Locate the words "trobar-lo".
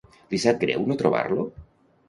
1.03-1.47